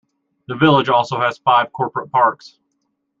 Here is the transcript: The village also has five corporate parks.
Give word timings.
The 0.47 0.55
village 0.55 0.89
also 0.89 1.19
has 1.21 1.37
five 1.37 1.71
corporate 1.71 2.09
parks. 2.11 2.57